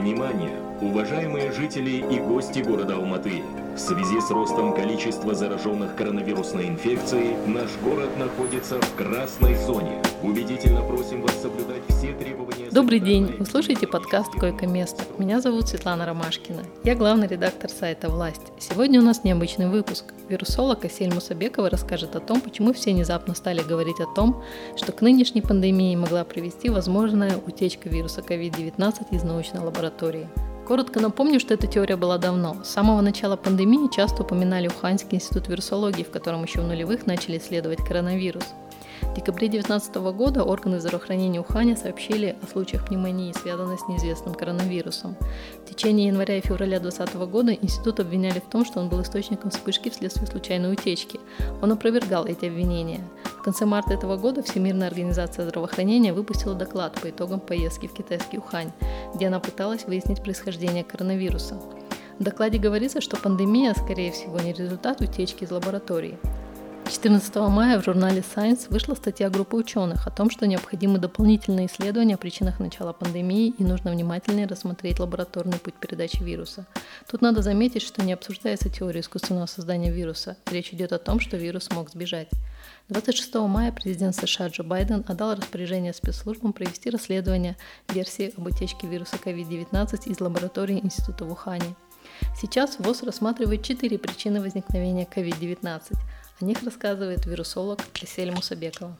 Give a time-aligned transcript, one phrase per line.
[0.00, 3.42] Внимание, уважаемые жители и гости города Алматы!
[3.80, 10.02] В связи с ростом количества зараженных коронавирусной инфекцией, наш город находится в красной зоне.
[10.22, 12.68] Убедительно просим вас соблюдать все требования...
[12.70, 13.34] Добрый день!
[13.38, 15.04] Вы слушаете подкаст «Койко-место».
[15.16, 16.62] Меня зовут Светлана Ромашкина.
[16.84, 18.52] Я главный редактор сайта «Власть».
[18.58, 20.12] Сегодня у нас необычный выпуск.
[20.28, 24.42] Вирусолог Асель Мусабекова расскажет о том, почему все внезапно стали говорить о том,
[24.76, 30.28] что к нынешней пандемии могла привести возможная утечка вируса COVID-19 из научной лаборатории.
[30.70, 32.58] Коротко напомню, что эта теория была давно.
[32.62, 37.38] С самого начала пандемии часто упоминали Уханьский институт вирусологии, в котором еще в нулевых начали
[37.38, 38.44] исследовать коронавирус.
[39.02, 45.16] В декабре 2019 года органы здравоохранения Уханя сообщили о случаях пневмонии, связанной с неизвестным коронавирусом.
[45.64, 49.50] В течение января и февраля 2020 года институт обвиняли в том, что он был источником
[49.50, 51.18] вспышки вследствие случайной утечки.
[51.60, 53.00] Он опровергал эти обвинения.
[53.24, 58.38] В конце марта этого года Всемирная организация здравоохранения выпустила доклад по итогам поездки в китайский
[58.38, 58.72] Ухань,
[59.14, 61.58] где она пыталась выяснить происхождение коронавируса.
[62.20, 66.18] В докладе говорится, что пандемия, скорее всего, не результат утечки из лаборатории.
[66.84, 72.16] 14 мая в журнале Science вышла статья группы ученых о том, что необходимы дополнительные исследования
[72.16, 76.66] о причинах начала пандемии и нужно внимательнее рассмотреть лабораторный путь передачи вируса.
[77.10, 80.36] Тут надо заметить, что не обсуждается теория искусственного создания вируса.
[80.50, 82.28] Речь идет о том, что вирус мог сбежать.
[82.90, 87.56] 26 мая президент США Джо Байден отдал распоряжение спецслужбам провести расследование
[87.88, 91.74] версии об утечке вируса COVID-19 из лаборатории Института в Ухане.
[92.40, 95.94] Сейчас ВОЗ рассматривает четыре причины возникновения COVID-19.
[96.40, 98.96] О них рассказывает вирусолог Лисель Мусабекова.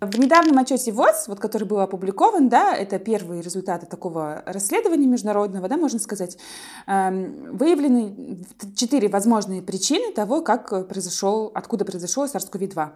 [0.00, 5.68] В недавнем отчете ВОЗ, вот, который был опубликован, да, это первые результаты такого расследования международного,
[5.68, 6.38] да, можно сказать,
[6.86, 8.38] эм, выявлены
[8.76, 12.90] четыре возможные причины того, как произошел, откуда произошел SARS-CoV-2.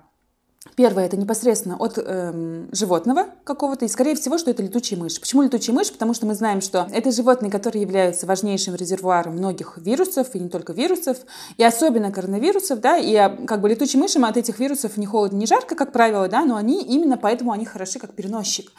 [0.76, 5.20] Первое это непосредственно от эм, животного какого-то, и скорее всего, что это летучие мыши.
[5.20, 5.92] Почему летучие мыши?
[5.92, 10.48] Потому что мы знаем, что это животные, которые являются важнейшим резервуаром многих вирусов, и не
[10.48, 11.18] только вирусов,
[11.56, 15.36] и особенно коронавирусов, да, и а, как бы летучим мышам от этих вирусов не холодно,
[15.36, 18.70] не жарко, как правило, да, но они именно поэтому они хороши как переносчик.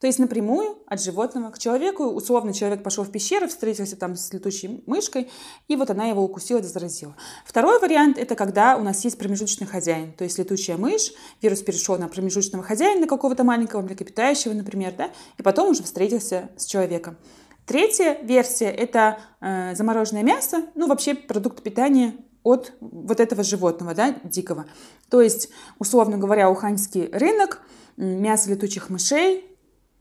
[0.00, 2.04] То есть напрямую от животного к человеку.
[2.04, 5.28] Условно человек пошел в пещеру, встретился там с летучей мышкой,
[5.66, 7.16] и вот она его укусила заразила.
[7.44, 10.12] Второй вариант– это когда у нас есть промежуточный хозяин.
[10.12, 15.42] То есть летучая мышь, вирус перешел на промежуточного хозяина, какого-то маленького млекопитающего, например, да, и
[15.42, 17.16] потом уже встретился с человеком.
[17.66, 24.14] Третья версия– это э, замороженное мясо, ну вообще продукт питания от вот этого животного, да,
[24.22, 24.66] дикого.
[25.10, 27.60] То есть, условно говоря, уханьский рынок,
[27.96, 29.44] мясо летучих мышей,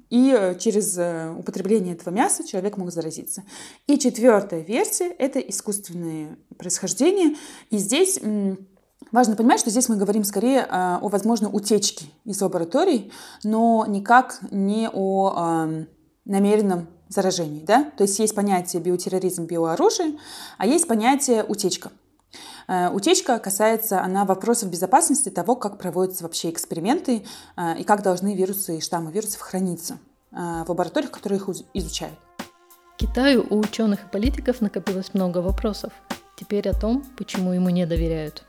[0.09, 3.43] и э, через э, употребление этого мяса человек мог заразиться.
[3.87, 7.35] И четвертая версия– это искусственное происхождение.
[7.69, 8.19] И здесь
[9.11, 13.11] важно понимать, что здесь мы говорим скорее э, о возможной утечке из лабораторий,
[13.43, 15.85] но никак не о
[16.25, 17.63] намеренном заражении.
[17.63, 17.91] Да?
[17.97, 20.17] То есть есть понятие биотерроризм, биооружие,
[20.57, 21.91] а есть понятие утечка.
[22.67, 28.35] Э, утечка касается она вопросов безопасности того, как проводятся вообще эксперименты э, и как должны
[28.35, 29.99] вирусы и штаммы вирусов храниться
[30.31, 32.17] э, в лабораториях, которые их изучают.
[32.97, 35.93] Китаю у ученых и политиков накопилось много вопросов.
[36.35, 38.43] Теперь о том, почему ему не доверяют.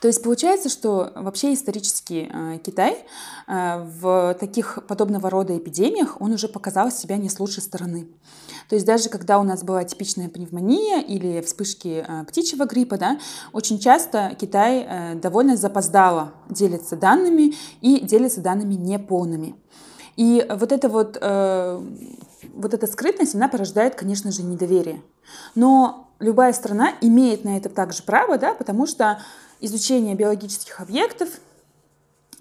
[0.00, 2.98] То есть получается, что вообще исторически э, Китай
[3.46, 8.08] э, в таких подобного рода эпидемиях он уже показал себя не с лучшей стороны.
[8.68, 13.18] То есть даже когда у нас была типичная пневмония или вспышки э, птичьего гриппа, да,
[13.52, 19.56] очень часто Китай довольно запоздало делится данными и делится данными неполными.
[20.16, 25.02] И вот эта вот, вот эта скрытность, она порождает, конечно же, недоверие.
[25.54, 29.20] Но любая страна имеет на это также право, да, потому что
[29.60, 31.28] изучение биологических объектов,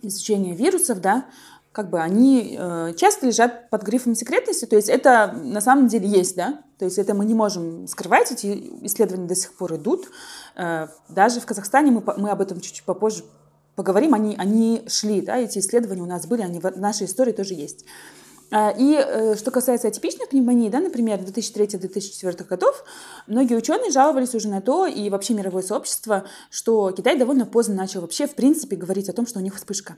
[0.02, 1.26] изучение вирусов, да,
[1.72, 6.08] как бы они э, часто лежат под грифом секретности, то есть это на самом деле
[6.08, 10.10] есть, да, то есть это мы не можем скрывать, эти исследования до сих пор идут.
[10.56, 13.26] Э, даже в Казахстане мы, мы об этом чуть-чуть попозже
[13.76, 17.54] поговорим, они, они шли, да, эти исследования у нас были, они в нашей истории тоже
[17.56, 17.86] есть.
[18.52, 22.84] А, и э, что касается атипичной пневмонии, да, например, 2003-2004 годов,
[23.28, 28.02] многие ученые жаловались уже на то, и вообще мировое сообщество, что Китай довольно поздно начал
[28.02, 29.98] вообще, в принципе, говорить о том, что у них вспышка.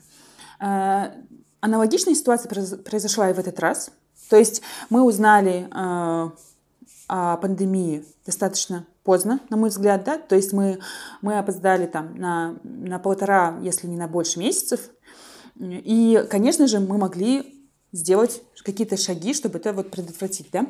[0.59, 1.13] А,
[1.59, 3.91] аналогичная ситуация произошла и в этот раз.
[4.29, 6.31] То есть мы узнали а,
[7.07, 10.79] о пандемии достаточно поздно, на мой взгляд, да, то есть мы,
[11.21, 14.89] мы опоздали там на, на полтора, если не на больше месяцев,
[15.59, 17.56] и, конечно же, мы могли
[17.97, 20.67] сделать какие-то шаги, чтобы это вот предотвратить, да?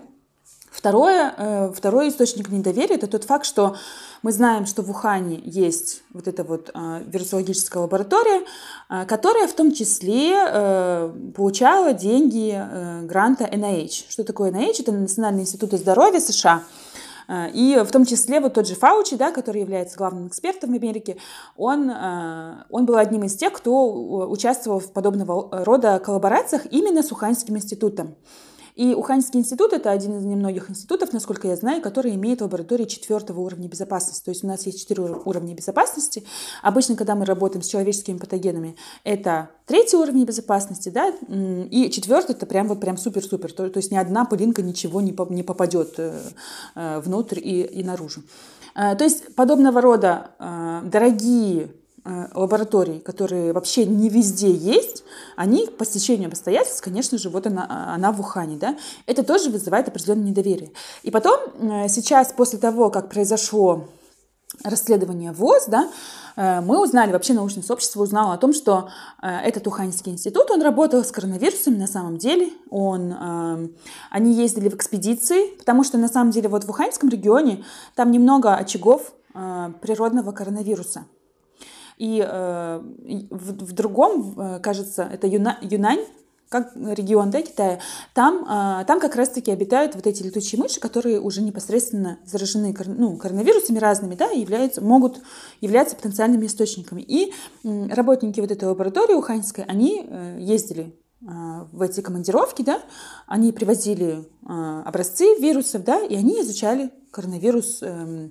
[0.72, 3.76] Второе, э, второй источник недоверия– это тот факт, что
[4.22, 8.46] мы знаем, что в Ухане есть вот эта вот э, вирусологическая лаборатория,
[8.90, 12.64] э, которая в том числе получала деньги
[13.08, 14.06] гранта NIH.
[14.10, 14.82] Что такое NIH?
[14.82, 16.64] Это Национальный институт здоровья США.
[17.30, 21.18] И в том числе вот тот же Фаучи, да, который является главным экспертом в Америке,
[21.56, 27.58] он, он был одним из тех, кто участвовал в подобного рода коллаборациях именно с Уханьским
[27.58, 28.16] институтом.
[28.78, 33.40] И Уханьский институт— это один из немногих институтов, насколько я знаю, который имеет лаборатории четвертого
[33.40, 34.24] уровня безопасности.
[34.24, 36.24] То есть у нас есть четыре уровня безопасности.
[36.62, 42.46] Обычно, когда мы работаем с человеческими патогенами, это третий уровень безопасности, да, и четвертый— это
[42.46, 43.52] прям вот прям супер-супер.
[43.52, 46.14] То, то есть ни одна пылинка ничего не, не попадет э,
[46.76, 48.22] э, внутрь и, и наружу.
[48.76, 50.32] Э, то есть подобного рода
[50.84, 51.72] дорогие
[52.34, 55.04] лабораторий, которые вообще не везде есть,
[55.36, 59.90] они по стечению обстоятельств, конечно же, вот она, она в Ухане, да, это тоже вызывает
[59.90, 60.72] определенное недоверие.
[61.04, 63.90] И потом, э, сейчас, после того, как произошло
[64.64, 65.90] расследование ВОЗ, да,
[66.38, 68.90] э, мы узнали, вообще научное сообщество узнало о том, что
[69.22, 72.52] этот Уханьский институт, он работал с коронавирусом на самом деле.
[72.70, 73.14] Он,
[74.10, 77.66] они ездили в экспедиции, потому что на самом деле вот в Уханьском регионе
[77.96, 81.06] там немного очагов природного коронавируса.
[81.98, 82.82] И э,
[83.30, 86.06] в, в другом, э, кажется, это Юна, Юнань,
[86.50, 87.80] как регион да, Китая,
[88.14, 93.18] там, э, там как раз-таки обитают вот эти летучие мыши, которые уже непосредственно заражены ну,
[93.18, 95.22] коронавирусами разными, да, и являются, могут
[95.60, 97.02] являться потенциальными источниками.
[97.02, 97.34] И
[97.64, 101.26] э, работники вот этой лаборатории уханьской, они э, ездили э,
[101.72, 102.82] в эти командировки, да,
[103.26, 108.30] они привозили э, образцы вирусов, да, и они изучали коронавирус э,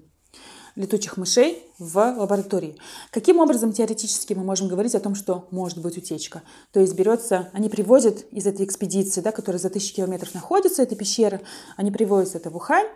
[0.77, 2.77] летучих мышей в лаборатории.
[3.11, 6.43] Каким образом теоретически мы можем говорить о том, что может быть утечка?
[6.73, 10.95] То есть берется, они привозят из этой экспедиции, да, которая за тысячи километров находится, эта
[10.95, 11.41] пещера,
[11.77, 12.87] они привозят это в Ухань,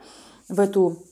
[0.48, 1.02] в эту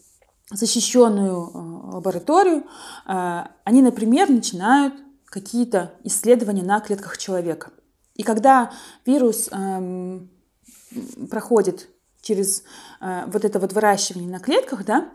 [0.50, 2.64] защищенную э, лабораторию.
[3.06, 4.94] Э, они, например, начинают
[5.24, 7.70] какие-то исследования на клетках человека.
[8.14, 8.72] И когда
[9.06, 10.30] вирус эм,
[11.30, 11.88] проходит
[12.20, 12.62] через
[13.00, 15.08] э, вот это вот выращивание на клетках, да,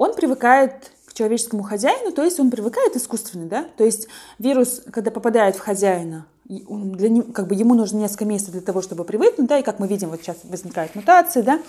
[0.00, 4.08] он привыкает к человеческому хозяину, то есть он привыкает искусственно, да, то есть
[4.38, 8.80] вирус, когда попадает в хозяина, для него, как бы ему нужно несколько месяцев для того,
[8.80, 11.60] чтобы привыкнуть, да, и как мы видим, вот сейчас возникают мутации, да,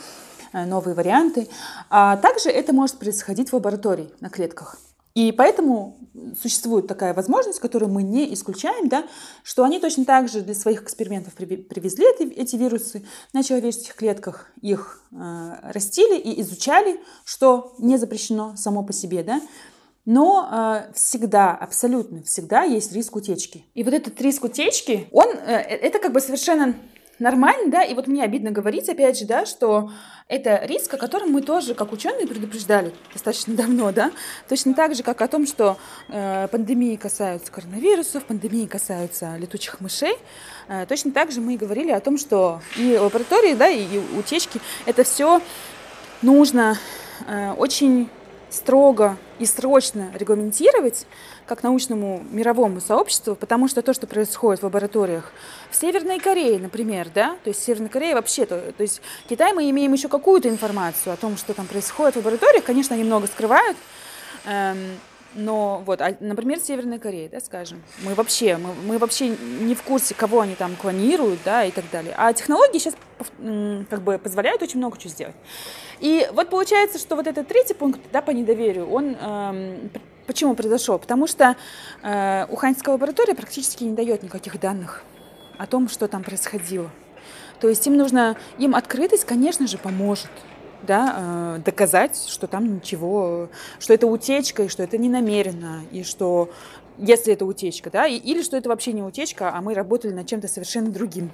[0.53, 1.49] э, новые варианты.
[1.89, 4.77] А также это может происходить в лаборатории на клетках.
[5.13, 5.97] И поэтому
[6.41, 9.05] существует такая возможность, которую мы не исключаем, да,
[9.43, 14.51] что они точно так же для своих экспериментов привезли эти, эти вирусы на человеческих клетках,
[14.61, 19.41] их э, растили и изучали, что не запрещено само по себе, да,
[20.05, 23.65] но э, всегда, абсолютно всегда есть риск утечки.
[23.73, 26.75] И вот этот риск утечки, он, э, это как бы совершенно
[27.21, 29.91] нормально, да, и вот мне обидно говорить, опять же, да, что
[30.27, 34.11] это риск, о котором мы тоже, как ученые, предупреждали достаточно давно, да,
[34.49, 35.77] точно так же, как о том, что
[36.09, 40.15] э, пандемии касаются коронавирусов, пандемии касаются летучих мышей,
[40.67, 43.99] э, точно так же мы и говорили о том, что и лаборатории, да, и, и
[44.17, 45.41] утечки, это все
[46.21, 46.77] нужно
[47.27, 48.09] э, очень
[48.51, 51.07] строго и срочно регламентировать
[51.47, 55.31] как научному мировому сообществу, потому что то, что происходит в лабораториях
[55.69, 59.69] в Северной Корее, например, да, то есть Северная Корея вообще, то, то есть Китай мы
[59.69, 63.77] имеем еще какую-то информацию о том, что там происходит в лабораториях, конечно, они много скрывают,
[64.45, 64.99] эм,
[65.33, 69.83] но вот, а, например, Северная Корея, да, скажем, мы вообще, мы, мы вообще не в
[69.83, 72.13] курсе, кого они там клонируют, да, и так далее.
[72.17, 72.95] А технологии сейчас
[73.89, 75.35] как бы позволяют очень много чего сделать.
[76.01, 79.91] И вот получается, что вот этот третий пункт, да, по недоверию, он эм,
[80.25, 80.97] почему произошел?
[80.97, 81.55] Потому что
[82.01, 85.03] э, Уханьская лаборатория практически не дает никаких данных
[85.57, 86.89] о том, что там происходило.
[87.59, 90.31] То есть им нужно, им открытость, конечно же, поможет
[90.81, 93.49] да, э, доказать, что там ничего,
[93.79, 96.49] что это утечка, и что это не намеренно, и что
[96.97, 100.25] если это утечка, да, и, или что это вообще не утечка, а мы работали над
[100.25, 101.29] чем-то совершенно другим.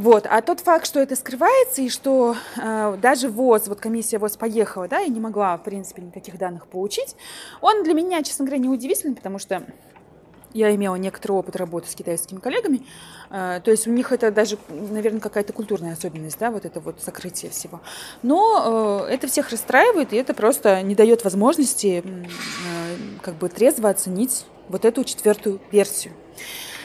[0.00, 0.26] Вот.
[0.30, 4.88] А тот факт, что это скрывается, и что э, даже ВОЗ, вот комиссия ВОЗ поехала,
[4.88, 7.16] да, и не могла, в принципе, никаких данных получить,
[7.60, 9.62] он для меня, честно говоря, не удивительный, потому что
[10.54, 12.80] я имела некоторый опыт работы с китайскими коллегами,
[13.28, 17.02] э, то есть у них это даже, наверное, какая-то культурная особенность, да, вот это вот
[17.02, 17.82] сокрытие всего.
[18.22, 22.24] Но э, это всех расстраивает, и это просто не дает возможности э,
[23.20, 26.14] как бы трезво оценить вот эту четвертую версию.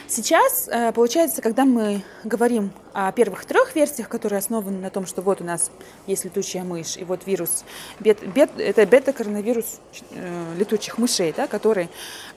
[0.08, 5.20] Сейчас, э, получается, когда мы говорим о первых трех версиях, которые основаны на том, что
[5.20, 5.70] вот у нас
[6.06, 7.64] есть летучая мышь, и вот вирус,
[7.98, 9.80] бет, бет, это бета-коронавирус
[10.12, 11.88] э, летучих мышей, да, который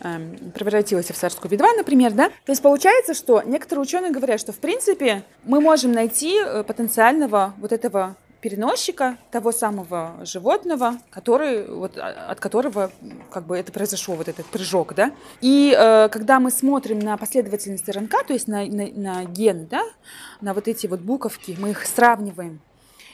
[0.02, 0.20] э,
[0.56, 5.24] превратился в SARS-CoV-2, например, да, то есть получается, что некоторые ученые говорят, что в принципе
[5.44, 12.92] мы можем найти э, потенциального вот этого переносчика того самого животного, который, вот, от которого
[13.32, 15.12] как бы это произошел, вот этот прыжок, да.
[15.42, 19.84] И э, когда мы смотрим на последовательность РНК, то есть на, на, на ген, да,
[20.42, 22.62] на вот эти вот буковки, мы их сравниваем,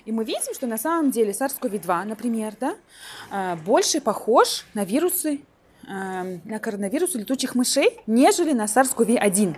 [0.06, 2.76] и мы видим, что на самом деле SARS-CoV-2, например, да,
[3.32, 5.42] э, больше похож на вирусы,
[5.88, 9.56] э, на коронавирусы летучих мышей, нежели на SARS-CoV-1.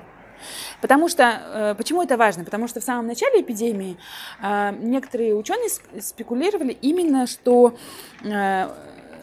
[0.82, 2.44] Потому что, э, почему это важно?
[2.44, 3.98] Потому что в самом начале эпидемии
[4.42, 5.70] э, некоторые ученые
[6.02, 7.76] спекулировали именно, что
[8.24, 8.70] э,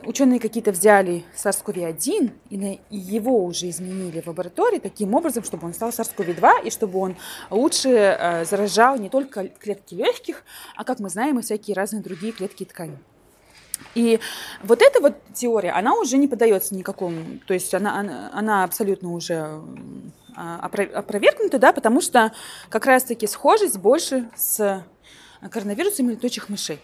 [0.05, 5.91] ученые какие-то взяли SARS-CoV-1 и его уже изменили в лаборатории таким образом, чтобы он стал
[5.91, 7.17] SARS-CoV-2 и чтобы он
[7.51, 10.43] лучше заражал не только клетки легких,
[10.77, 12.99] а, как мы знаем, и всякие разные другие клетки тканей.
[13.95, 14.21] И
[14.63, 19.13] вот эта вот теория, она уже не поддается никакому, то есть она, она, она абсолютно
[19.13, 19.61] уже
[20.37, 22.33] а, опровергнута, да, потому что
[22.69, 24.85] как раз-таки схожесть больше с
[25.51, 26.81] коронавирусом летучих мышей.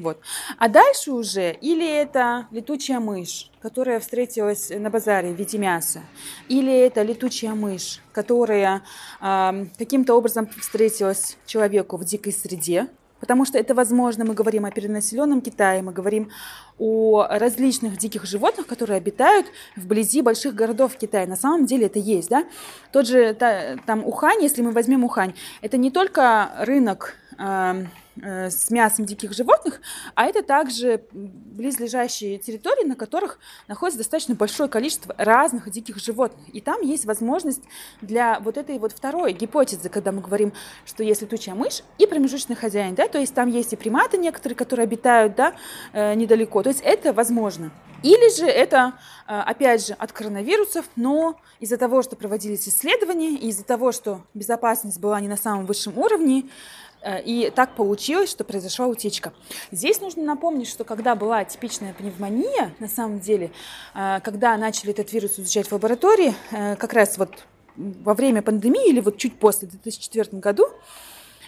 [0.00, 0.18] Вот.
[0.58, 6.00] А дальше уже или это летучая мышь, которая встретилась на базаре в виде мяса,
[6.48, 8.82] или это летучая мышь, которая
[9.20, 12.88] э, каким-то образом встретилась человеку в дикой среде,
[13.20, 16.30] Потому что это возможно, мы говорим о перенаселенном Китае, мы говорим
[16.78, 19.46] о различных диких животных, которые обитают
[19.76, 21.26] вблизи больших городов Китая.
[21.26, 22.44] На самом деле это есть, да?
[22.92, 27.84] Тот же та, там Ухань, если мы возьмем Ухань, это не только рынок э,
[28.22, 29.80] с мясом диких животных,
[30.14, 36.42] а это также близлежащие территории, на которых находится достаточно большое количество разных диких животных.
[36.52, 37.62] И там есть возможность
[38.00, 40.52] для вот этой вот второй гипотезы, когда мы говорим,
[40.84, 44.56] что есть летучая мышь и промежуточный хозяин, да, то есть там есть и приматы некоторые,
[44.56, 45.54] которые обитают, да,
[45.92, 47.70] э, недалеко, то есть это возможно.
[48.02, 48.94] Или же это,
[49.28, 54.98] э, опять же, от коронавирусов, но из-за того, что проводились исследования, из-за того, что безопасность
[54.98, 56.89] была не на самом высшем уровне, Э,
[57.24, 59.32] и так получилось, что произошла утечка.
[59.70, 63.52] Здесь нужно напомнить, что когда была типичная пневмония, на самом деле,
[63.94, 67.30] э, когда начали этот вирус изучать в лаборатории, э, как раз вот
[67.76, 70.66] во время пандемии или вот чуть после, в 2004 году,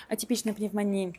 [0.08, 1.18] атипичной пневмонии,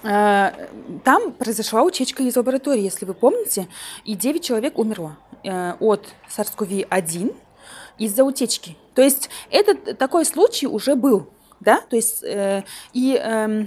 [0.00, 3.66] там произошла утечка из лаборатории, если вы помните,
[4.04, 7.34] и 9 человек умерло от SARS-CoV-1
[7.98, 8.76] из-за утечки.
[8.94, 11.28] То есть этот такой случай уже был
[11.60, 13.66] да, то есть э, и э,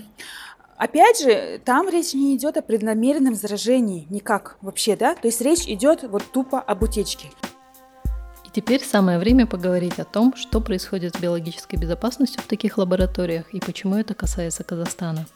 [0.81, 5.13] Опять же, там речь не идет о преднамеренном заражении, никак вообще, да?
[5.13, 7.27] То есть речь идет вот тупо об утечке.
[8.43, 13.53] И теперь самое время поговорить о том, что происходит с биологической безопасностью в таких лабораториях
[13.53, 15.27] и почему это касается Казахстана.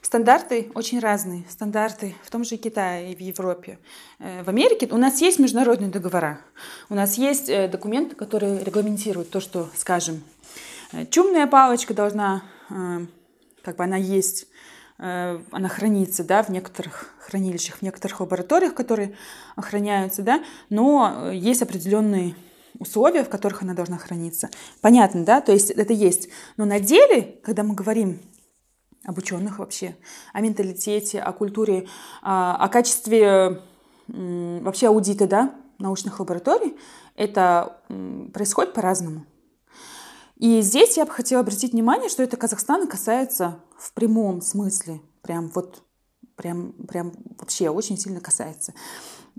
[0.00, 1.44] Стандарты очень разные.
[1.48, 3.78] Стандарты в том же Китае и в Европе.
[4.20, 6.40] Э, в Америке у нас есть международные договора.
[6.88, 10.22] У нас есть э, документы, которые регламентируют то, что, скажем,
[11.10, 13.06] чумная палочка должна, э,
[13.62, 14.46] как бы она есть,
[14.98, 19.16] э, она хранится, да, в некоторых хранилищах, в некоторых лабораториях, которые
[19.56, 22.34] охраняются, да, но есть определенные
[22.78, 24.48] условия, в которых она должна храниться.
[24.80, 26.28] Понятно, да, то есть это есть.
[26.56, 28.20] Но на деле, когда мы говорим
[29.04, 29.96] об ученых вообще,
[30.32, 31.86] о менталитете, о культуре,
[32.22, 33.60] о качестве
[34.08, 36.76] вообще аудита, да, научных лабораторий,
[37.16, 37.78] это
[38.32, 39.26] происходит по-разному.
[40.42, 45.52] И здесь я бы хотела обратить внимание, что это Казахстана касается в прямом смысле, прям
[45.54, 45.84] вот,
[46.34, 48.74] прям, прям вообще очень сильно касается.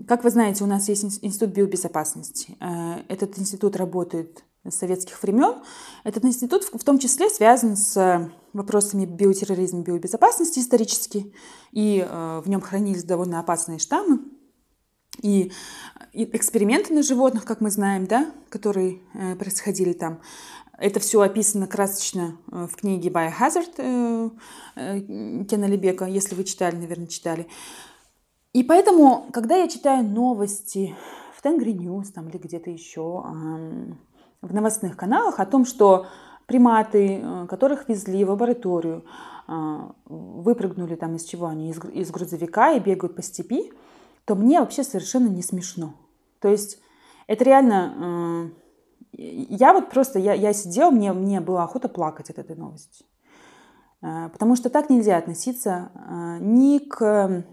[0.08, 2.56] Как вы знаете, у нас есть Институт биобезопасности.
[2.58, 5.56] Э, этот институт работает с советских времен.
[6.04, 11.34] Этот институт в том числе связан с вопросами биотерроризма биобезопасности исторически,
[11.70, 14.20] и э, в нем хранились довольно опасные штаммы.
[15.20, 15.52] И
[16.14, 20.20] эксперименты на животных, как мы знаем, да, которые э, происходили там,
[20.84, 24.30] это все описано красочно э, в книге Biohazard э,
[24.76, 27.46] э, Кена Алибека, если вы читали, наверное, читали.
[28.52, 30.94] И поэтому, когда я читаю новости
[31.34, 33.24] в Tengrinews там, или где-то еще
[34.42, 36.06] в новостных каналах о том, что
[36.46, 39.04] приматы, которых везли в лабораторию,
[40.06, 43.72] выпрыгнули там из чего они, из, грузовика и бегают по степи,
[44.24, 45.94] то мне вообще совершенно не смешно.
[46.38, 46.78] То есть
[47.26, 48.52] это реально
[49.16, 53.04] я вот просто, я, я сидела, мне, мне было охота плакать от этой новости.
[54.04, 57.44] Э, потому что так нельзя относиться э, ни к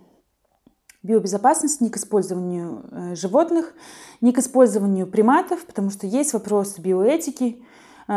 [1.03, 3.74] биобезопасности, ни к использованию э, животных,
[4.20, 7.63] ни к использованию приматов, потому что есть вопрос биоэтики,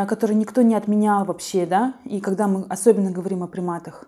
[0.09, 4.07] который никто не отменял вообще, да, и когда мы особенно говорим о приматах.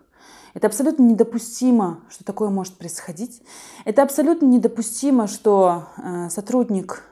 [0.53, 3.41] Это абсолютно недопустимо, что такое может происходить.
[3.85, 5.85] Это абсолютно недопустимо, что
[6.29, 7.03] сотрудник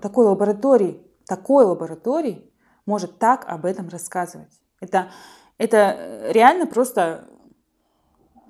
[0.00, 2.52] такой лаборатории такой лаборатории
[2.86, 4.52] может так об этом рассказывать.
[4.80, 5.12] Это,
[5.58, 7.28] это реально просто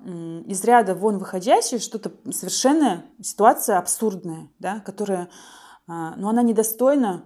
[0.03, 5.29] из ряда вон выходящее, что-то совершенно ситуация абсурдная, да, которая,
[5.87, 7.23] а, но она недостойна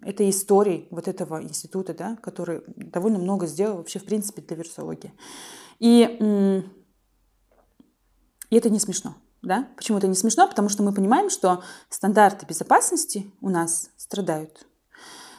[0.00, 5.12] этой истории вот этого института, да, который довольно много сделал вообще в принципе для вирусологии.
[5.78, 6.62] И,
[8.48, 9.14] и это не смешно.
[9.44, 9.68] Да?
[9.76, 10.48] Почему это не смешно?
[10.48, 14.66] Потому что мы понимаем, что стандарты безопасности у нас страдают.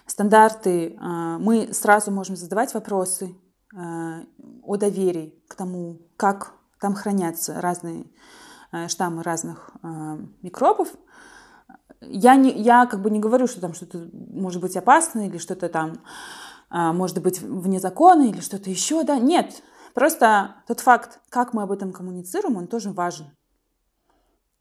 [0.06, 3.36] Стандарты, а, мы сразу можем задавать вопросы,
[3.76, 4.24] Э,
[4.64, 8.06] о доверии к тому, как там хранятся разные
[8.72, 9.72] э, штаммы разных
[10.42, 10.88] микробов.
[12.02, 15.70] Я, не, я как бы не говорю, что там что-то может быть опасно или что-то
[15.70, 16.00] там
[16.70, 19.62] может быть вне закона или что-то еще, да, нет.
[19.94, 23.28] Просто тот факт, как мы об этом коммуницируем, он тоже важен.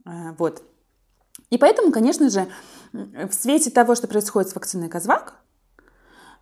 [0.04, 0.62] Вот.
[1.50, 2.46] И поэтому, конечно же,
[2.92, 5.44] в свете того, что происходит с вакциной Казвак,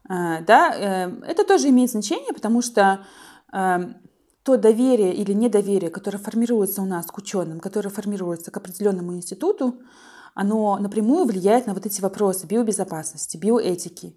[0.09, 3.05] Э, да, э, это тоже имеет значение, потому что
[3.53, 3.79] э,
[4.43, 9.81] то доверие или недоверие, которое формируется у нас к ученым, которое формируется к определенному институту,
[10.35, 14.17] оно напрямую влияет на вот эти вопросы биобезопасности, биоэтики,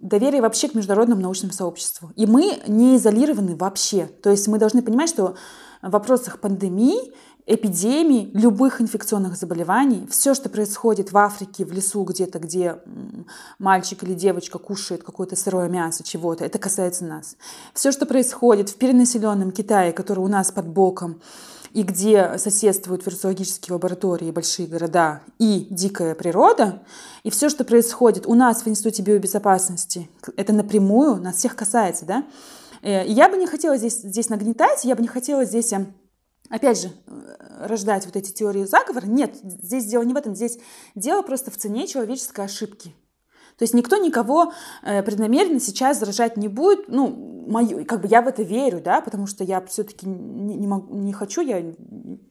[0.00, 2.12] доверие вообще к международному научному сообществу.
[2.14, 4.04] И мы не изолированы вообще.
[4.04, 5.34] То есть мы должны понимать, что
[5.80, 7.14] в вопросах пандемии
[7.46, 12.78] эпидемий, любых инфекционных заболеваний, все, что происходит в Африке, в лесу где-то, где
[13.58, 17.36] мальчик или девочка кушает какое-то сырое мясо чего-то, это касается нас.
[17.74, 21.20] Все, что происходит в перенаселенном Китае, который у нас под боком,
[21.74, 26.82] и где соседствуют вирусологические лаборатории, большие города и дикая природа,
[27.24, 32.24] и все, что происходит у нас в Институте биобезопасности, это напрямую нас всех касается, да.
[32.80, 35.92] Э, я бы не хотела здесь, здесь нагнетать, я бы не хотела здесь эм,
[36.50, 39.06] опять же, э, рождать вот эти теории заговора.
[39.06, 40.58] Нет, здесь дело не в этом, здесь
[40.94, 42.94] дело просто в цене человеческой ошибки.
[43.58, 46.88] То есть никто никого э, преднамеренно сейчас заражать не будет.
[46.88, 50.66] Ну, мою, как бы я в это верю, да, потому что я все-таки не, не,
[50.66, 51.62] могу, не хочу я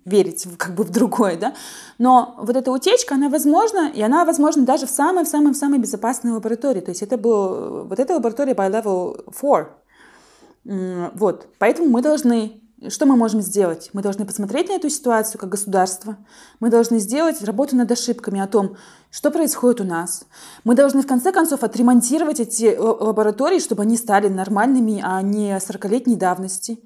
[0.04, 1.54] верить в, как бы в другое, да.
[1.98, 6.82] Но вот эта утечка, она возможна, и она возможна даже в самой-в-самой-в самой безопасной лаборатории.
[6.82, 9.24] То есть это был, вот эта лаборатория by level
[10.66, 11.12] 4.
[11.14, 13.90] Вот, поэтому мы должны что мы можем сделать?
[13.94, 16.18] Мы должны посмотреть на эту ситуацию как государство.
[16.60, 18.76] Мы должны сделать работу над ошибками о том,
[19.12, 20.26] что происходит у нас.
[20.64, 26.16] Мы должны в конце концов отремонтировать эти лаборатории, чтобы они стали нормальными, а не 40-летней
[26.16, 26.80] давности.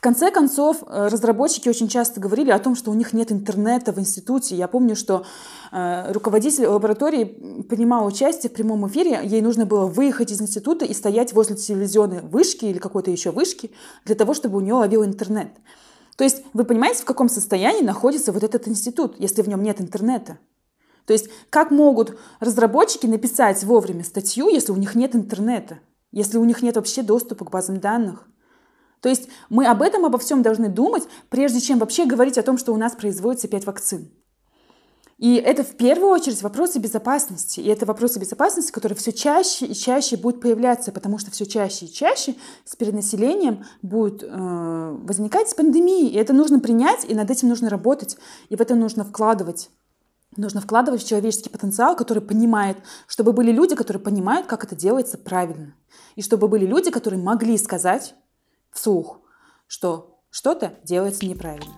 [0.00, 3.92] В конце концов, э, разработчики очень часто говорили о том, что у них нет интернета
[3.92, 4.56] в институте.
[4.56, 5.26] Я помню, что
[5.72, 7.26] э, руководитель лаборатории
[7.68, 9.20] принимал участие в прямом эфире.
[9.22, 13.72] Ей нужно было выехать из института и стоять возле телевизионной вышки или какой-то еще вышки
[14.06, 15.50] для того, чтобы у нее ловил интернет.
[16.16, 19.82] То есть вы понимаете, в каком состоянии находится вот этот институт, если в нем нет
[19.82, 20.38] интернета?
[21.04, 25.78] То есть как могут разработчики написать вовремя статью, если у них нет интернета,
[26.10, 28.26] если у них нет вообще доступа к базам данных?
[29.00, 32.58] То есть мы об этом, обо всем должны думать, прежде чем вообще говорить о том,
[32.58, 34.10] что у нас производится 5 вакцин.
[35.20, 37.60] И это в первую очередь вопросы безопасности.
[37.60, 41.84] И это вопросы безопасности, которые все чаще и чаще будут появляться, потому что все чаще
[41.84, 46.08] и чаще с перенаселением будет э, возникать пандемии.
[46.08, 48.16] И это нужно принять, и над этим нужно работать,
[48.48, 49.68] и в это нужно вкладывать.
[50.38, 55.18] Нужно вкладывать в человеческий потенциал, который понимает, чтобы были люди, которые понимают, как это делается
[55.18, 55.74] правильно.
[56.16, 58.14] И чтобы были люди, которые могли сказать,
[58.72, 59.20] вслух,
[59.66, 61.74] что что-то делается неправильно.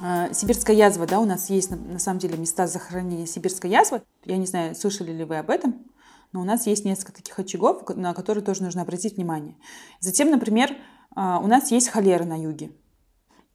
[0.00, 4.02] А, сибирская язва, да, у нас есть на, на самом деле места захоронения сибирской язвы.
[4.24, 5.86] Я не знаю, слышали ли вы об этом,
[6.32, 9.56] но у нас есть несколько таких очагов, на которые тоже нужно обратить внимание.
[10.00, 10.76] Затем, например,
[11.14, 12.72] а, у нас есть холера на юге.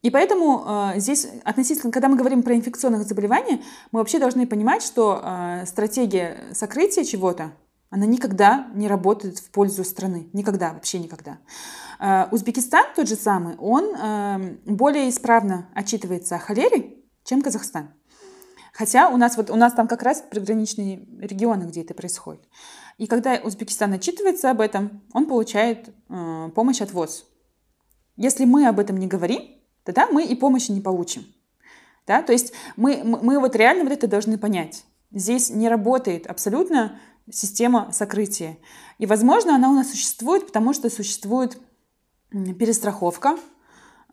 [0.02, 4.82] И поэтому э, здесь относительно, когда мы говорим про инфекционных заболевания, мы вообще должны понимать,
[4.82, 5.24] что
[5.68, 7.52] стратегия сокрытия чего-то,
[7.92, 10.30] она никогда не работает в пользу страны.
[10.32, 11.40] Никогда, вообще никогда.
[12.00, 17.94] Э, Узбекистан тот же самый, он эм, более исправно отчитывается о холере, чем Казахстан.
[18.74, 22.42] Хотя у нас, вот, у нас там как раз приграничные регионы, где это происходит.
[22.98, 27.26] И когда Узбекистан отчитывается об этом, он получает э, помощь от ВОЗ.
[28.16, 29.42] Если мы об этом не говорим,
[29.84, 31.26] тогда мы и помощи не получим.
[32.08, 32.22] Да?
[32.22, 34.86] То есть мы, мы, мы вот реально вот это должны понять.
[35.12, 36.98] Здесь не работает абсолютно
[37.32, 38.58] система сокрытия.
[38.98, 41.58] И, возможно, она у нас существует, потому что существует
[42.32, 43.38] перестраховка,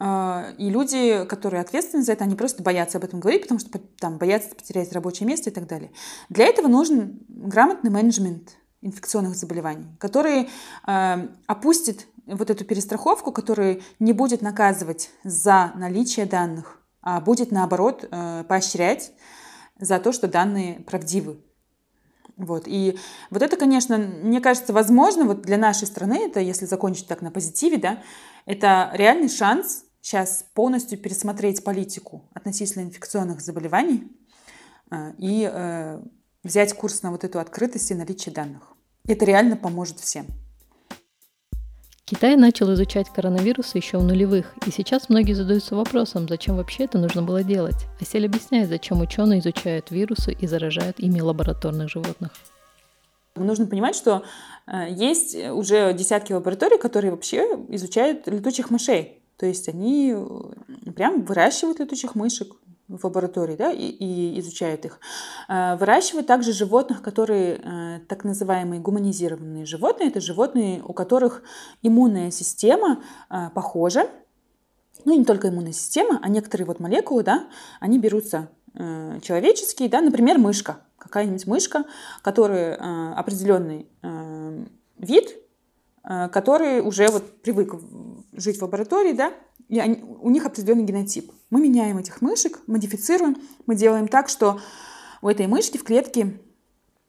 [0.01, 3.79] э, и люди, которые ответственны за это, они просто боятся об этом говорить, потому что
[3.99, 5.91] там боятся потерять рабочее место и так далее.
[6.29, 10.49] Для этого нужен грамотный менеджмент инфекционных заболеваний, который
[10.87, 18.07] э, опустит вот эту перестраховку, который не будет наказывать за наличие данных, а будет наоборот
[18.11, 19.13] э, поощрять
[19.79, 21.39] за то, что данные правдивы.
[22.39, 22.65] Вот.
[22.67, 22.97] И
[23.31, 27.31] вот это, конечно, мне кажется, возможно, вот для нашей страны, это если закончить так на
[27.31, 28.03] позитиве, да,
[28.47, 34.11] это реальный шанс сейчас полностью пересмотреть политику относительно инфекционных заболеваний
[34.91, 36.01] э, и э,
[36.45, 38.73] взять курс на вот эту открытость и наличие данных.
[39.07, 40.27] Это реально поможет всем.
[42.09, 46.97] Китай начал изучать коронавирусы еще в нулевых, и сейчас многие задаются вопросом, зачем вообще это
[46.97, 47.77] нужно было делать.
[48.01, 52.31] Асель объясняет, зачем ученые изучают вирусы и заражают ими лабораторных животных.
[53.37, 54.23] Нужно понимать, что
[54.67, 59.21] э, есть уже десятки лабораторий, которые вообще изучают летучих мышей.
[59.37, 62.57] То есть они э, прям выращивают летучих мышек,
[62.89, 64.99] в лаборатории да, и, и изучают их.
[65.47, 70.09] А, выращивают также животных, которые э, так называемые гуманизированные животные.
[70.09, 71.43] Это животные, у которых
[71.83, 74.09] иммунная система э, похожа.
[75.05, 77.47] Ну, не только иммунная система, а некоторые вот молекулы, да,
[77.79, 80.81] они берутся э, человеческие, да, например, мышка.
[80.99, 81.85] Какая-нибудь мышка,
[82.23, 83.87] которая определенный
[84.99, 85.37] вид,
[86.03, 87.75] который уже вот привык
[88.33, 89.33] жить в лаборатории, да,
[89.69, 91.31] и они, у них определенный генотип.
[91.51, 94.61] Мы меняем этих мышек, модифицируем, мы делаем так, что
[95.21, 96.41] у этой мышки в клетке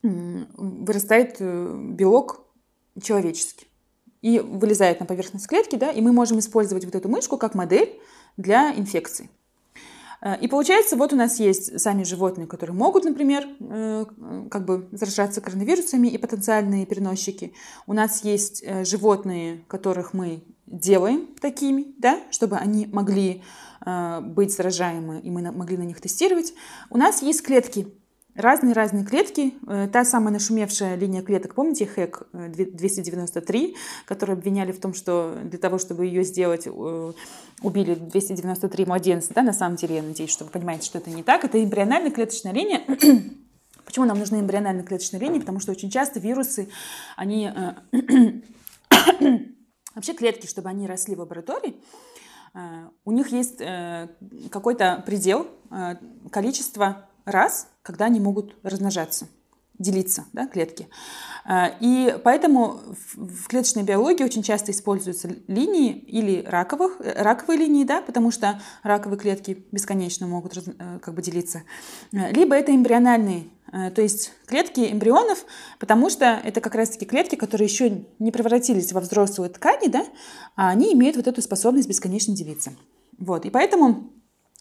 [0.01, 2.45] вырастает э, белок
[3.01, 3.67] человеческий
[4.21, 7.99] и вылезает на поверхность клетки, да, и мы можем использовать вот эту мышку как модель
[8.37, 9.29] для инфекции.
[10.21, 14.05] Э, и получается, вот у нас есть сами животные, которые могут, например, э,
[14.49, 17.53] как бы заражаться коронавирусами и потенциальные переносчики.
[17.87, 23.43] У нас есть животные, которых мы делаем такими, да, чтобы они могли
[23.85, 26.53] э, быть заражаемы, и мы могли на них тестировать.
[26.89, 27.87] У нас есть клетки,
[28.35, 29.53] разные-разные клетки.
[29.67, 35.59] Э, та самая нашумевшая линия клеток, помните, ХЭК 293, которую обвиняли в том, что для
[35.59, 37.13] того, чтобы ее сделать, э,
[37.61, 39.33] убили 293 младенца.
[39.33, 41.43] Да, на самом деле, я надеюсь, что вы понимаете, что это не так.
[41.43, 42.81] Это эмбриональная клеточная линия.
[43.85, 45.39] Почему нам нужны эмбриональные клеточные линии?
[45.39, 46.69] Потому что очень часто вирусы,
[47.15, 47.51] они
[47.91, 48.41] э,
[49.95, 51.75] Вообще клетки, чтобы они росли в лаборатории,
[52.53, 54.07] э, у них есть э,
[54.51, 55.95] какой-то предел э,
[56.31, 59.27] количества раз, когда они могут размножаться,
[59.77, 60.87] делиться, да, клетки.
[61.79, 62.81] И поэтому
[63.15, 69.17] в клеточной биологии очень часто используются линии или раковых, раковые линии, да, потому что раковые
[69.17, 70.55] клетки бесконечно могут
[71.01, 71.63] как бы делиться,
[72.11, 75.45] либо это эмбриональные Э, то есть клетки эмбрионов,
[75.79, 80.05] потому что это как раз-таки клетки, которые еще не превратились во взрослые ткани, да,
[80.55, 82.73] а они имеют вот эту способность бесконечно делиться.
[83.17, 83.45] Вот.
[83.45, 84.11] И поэтому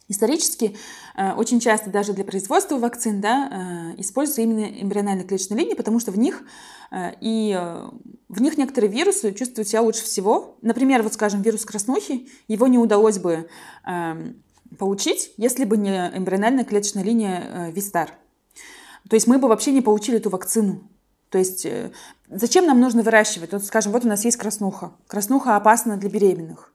[0.08, 0.76] исторически
[1.16, 6.00] э, очень часто даже для производства вакцин да, э, используются именно эмбриональные клеточные линии, потому
[6.00, 6.42] что в них
[7.20, 7.54] и
[8.30, 10.56] в них некоторые вирусы чувствуют себя лучше всего.
[10.62, 13.46] Например, вот скажем, вирус краснухи, его не удалось бы
[13.84, 14.42] эм,
[14.78, 18.14] получить, если бы не эмбриональная клеточная линия Вистар.
[19.10, 20.88] То есть мы бы вообще не получили эту вакцину.
[21.30, 21.92] То есть э,
[22.28, 23.52] зачем нам нужно выращивать?
[23.52, 24.92] Вот, скажем, вот у нас есть краснуха.
[25.06, 26.72] Краснуха опасна для беременных.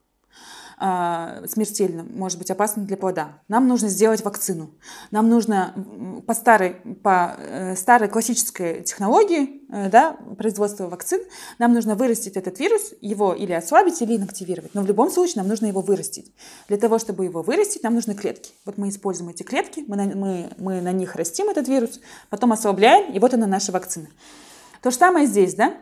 [0.86, 3.40] А, смертельно, может быть опасно для плода.
[3.48, 4.70] Нам нужно сделать вакцину.
[5.10, 5.72] Нам нужно
[6.26, 11.20] по старой, по э, старой классической технологии э, да, производства вакцин,
[11.58, 14.74] нам нужно вырастить этот вирус, его или ослабить, или инактивировать.
[14.74, 16.34] Но в любом случае нам нужно его вырастить.
[16.68, 18.52] Для того, чтобы его вырастить, нам нужны клетки.
[18.66, 22.52] Вот мы используем эти клетки, мы на, мы, мы на них растим этот вирус, потом
[22.52, 24.08] ослабляем, и вот она наша вакцина.
[24.82, 25.78] То же самое здесь, да?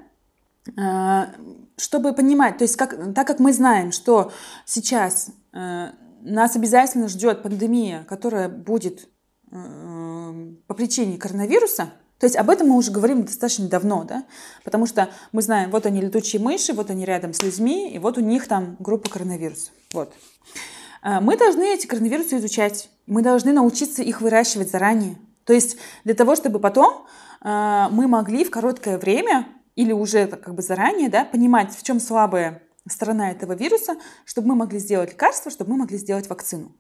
[0.77, 1.31] А,
[1.77, 4.31] чтобы понимать, то есть как, так как мы знаем, что
[4.65, 5.89] сейчас э,
[6.21, 9.09] нас обязательно ждет пандемия, которая будет
[9.51, 14.25] э, по причине коронавируса, то есть об этом мы уже говорим достаточно давно, да,
[14.63, 18.17] потому что мы знаем, вот они летучие мыши, вот они рядом с людьми, и вот
[18.17, 20.13] у них там группа коронавируса, вот.
[21.03, 26.15] Э, мы должны эти коронавирусы изучать, мы должны научиться их выращивать заранее, то есть для
[26.15, 27.05] того, чтобы потом
[27.45, 32.01] э, мы могли в короткое время или уже как бы заранее да, понимать, в чем
[32.01, 36.77] слабая сторона этого вируса, чтобы мы могли сделать лекарство, чтобы мы могли сделать вакцину.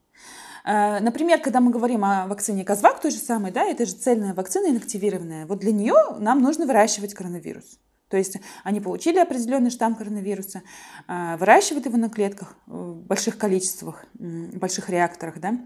[0.64, 4.34] Э, например, когда мы говорим о вакцине Казвак, той же самой, да, это же цельная
[4.34, 5.46] вакцина инактивированная.
[5.46, 7.78] Вот для нее нам нужно выращивать коронавирус.
[8.08, 10.62] То есть они получили определенный штамм коронавируса,
[11.08, 15.58] э, выращивают его на клетках в больших количествах, в больших реакторах, да,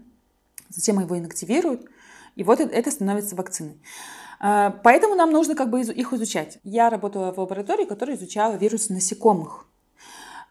[0.69, 1.87] затем его инактивируют,
[2.35, 3.81] и вот это становится вакциной.
[4.39, 6.59] А, поэтому нам нужно как бы их изучать.
[6.63, 9.65] Я работала в лаборатории, которая изучала вирусы насекомых.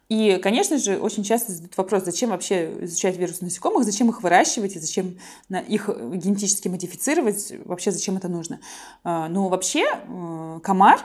[0.08, 4.76] И, конечно же, очень часто задают вопрос, зачем вообще изучать вирусы насекомых, зачем их выращивать
[4.76, 5.18] и зачем
[5.50, 8.60] их генетически модифицировать, вообще зачем это нужно.
[9.02, 11.00] Ну, вообще, э, комар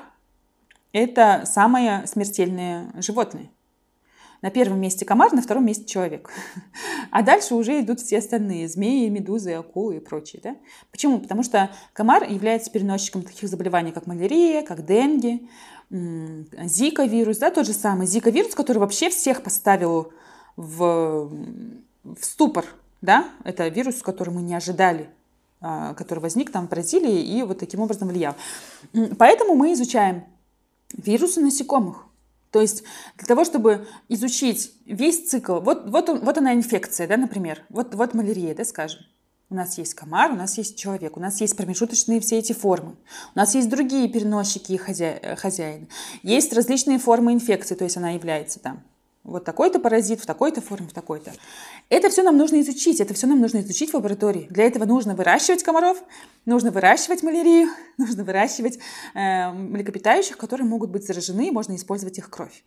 [0.91, 3.49] –это самое смертельное животное.
[4.41, 6.31] На первом месте комар, на втором месте человек.
[7.11, 8.67] А дальше уже идут все остальные.
[8.67, 10.41] Змеи, медузы, акулы и прочие.
[10.41, 10.55] Да?
[10.91, 11.19] Почему?
[11.19, 15.47] Потому что комар является переносчиком таких заболеваний, как малярия, как денgue,
[15.89, 17.37] зика вирус.
[17.37, 17.51] Да?
[17.51, 20.11] Тот же самый зика вирус, который вообще всех поставил
[20.55, 21.29] в,
[22.03, 22.65] в ступор.
[23.01, 23.29] Да?
[23.43, 25.09] Это вирус, который мы не ожидали
[25.63, 28.35] а, который возник там в Бразилии и вот таким образом влиял.
[29.19, 30.23] Поэтому мы изучаем
[30.97, 32.07] вирусы насекомых.
[32.51, 32.83] То есть
[33.17, 38.13] для того, чтобы изучить весь цикл, вот, вот, вот она инфекция, да, например, вот, вот
[38.13, 39.01] малярия, да, скажем.
[39.49, 42.95] У нас есть комар, у нас есть человек, у нас есть промежуточные все эти формы.
[43.35, 45.35] У нас есть другие переносчики и хозя...
[45.35, 45.89] хозяин.
[46.23, 48.81] Есть различные формы инфекции, то есть она является там
[49.23, 51.31] вот такой-то паразит в такой-то форме, в такой-то.
[51.89, 54.47] Это все нам нужно изучить, это все нам нужно изучить в лаборатории.
[54.49, 56.01] Для этого нужно выращивать комаров,
[56.45, 58.79] нужно выращивать малярию, нужно выращивать
[59.13, 62.63] э, млекопитающих, которые могут быть заражены, и можно использовать их кровь.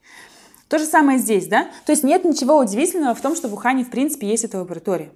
[0.69, 1.71] То же самое здесь, да?
[1.87, 5.13] То есть нет ничего удивительного в том, что в Ухане, в принципе, есть эта лаборатория.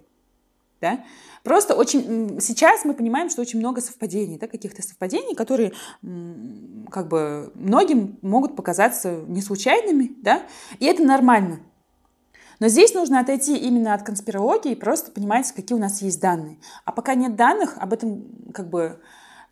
[0.80, 1.04] Да?
[1.42, 5.72] Просто очень сейчас мы понимаем, что очень много совпадений, да, каких-то совпадений, которые
[6.90, 10.42] как бы многим могут показаться не случайными, да,
[10.78, 11.60] и это нормально.
[12.60, 16.58] Но здесь нужно отойти именно от конспирологии и просто понимать, какие у нас есть данные.
[16.84, 19.00] А пока нет данных, об этом как бы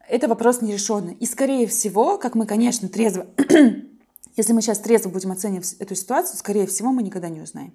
[0.08, 1.14] это вопрос нерешенный.
[1.14, 3.26] И скорее всего, как мы, конечно, трезво,
[4.36, 7.72] если мы сейчас трезво будем оценивать эту ситуацию, скорее всего, мы никогда не узнаем.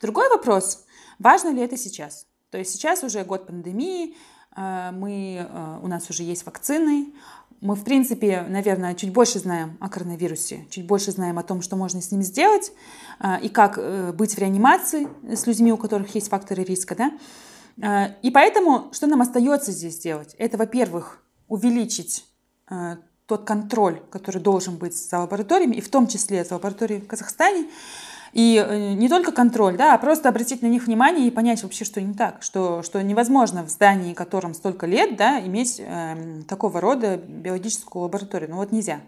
[0.00, 0.84] Другой вопрос,
[1.18, 2.26] важно ли это сейчас?
[2.50, 4.16] То есть сейчас уже год пандемии,
[4.56, 7.12] э, мы, э, у нас уже есть вакцины,
[7.60, 11.76] мы, в принципе, наверное, чуть больше знаем о коронавирусе, чуть больше знаем о том, что
[11.76, 12.72] можно с ним сделать
[13.20, 13.78] э, и как
[14.16, 16.96] быть в реанимации с людьми, у которых есть факторы риска.
[16.96, 18.16] Да?
[18.22, 20.34] И поэтому, что нам остается здесь делать?
[20.38, 22.26] Это, во-первых, увеличить
[23.26, 27.68] тот контроль, который должен быть за лабораториями, и в том числе за лабораторией в Казахстане,
[28.32, 31.84] и э, не только контроль, да, а просто обратить на них внимание и понять вообще,
[31.84, 36.80] что не так, что, что невозможно в здании, которым столько лет, да, иметь э, такого
[36.80, 38.50] рода биологическую лабораторию.
[38.50, 39.00] Ну вот нельзя.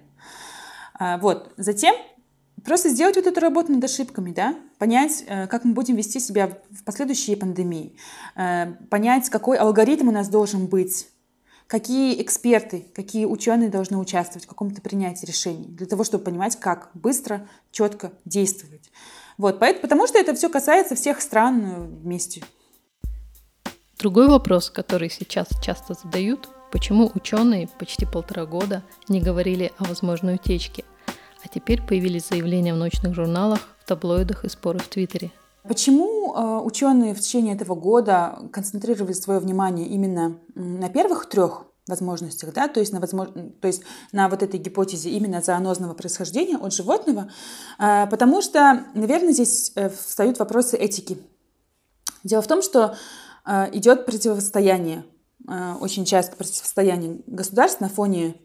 [0.95, 1.53] А, вот.
[1.57, 1.95] Затем
[2.65, 6.59] просто сделать вот эту работу над ошибками, да, понять, э, как мы будем вести себя
[6.71, 7.97] в последующие пандемии,
[8.37, 11.09] э, понять, какой алгоритм у нас должен быть,
[11.67, 16.91] какие эксперты, какие ученые должны участвовать в каком-то принятии решений, для того, чтобы понимать, как
[16.95, 18.91] быстро, четко действовать.
[19.39, 22.45] Вот, потому что это все касается всех стран э, вместе.
[23.99, 30.35] Другой вопрос, который сейчас часто задают, почему ученые почти полтора года не говорили о возможной
[30.35, 30.85] утечке,
[31.45, 35.31] а теперь появились заявления в научных журналах, в таблоидах и споры в Твиттере.
[35.67, 42.53] Почему э, ученые в течение этого года концентрировали свое внимание именно на первых трех возможностях,
[42.53, 43.29] да, то есть на, возмож...
[43.61, 47.31] то есть на вот этой гипотезе именно зоонозного происхождения от животного,
[47.79, 51.19] э, потому что, наверное, здесь э, встают вопросы этики.
[52.25, 52.97] Дело в том, что
[53.73, 55.05] идет противостояние,
[55.81, 58.37] очень часто противостояние государств на фоне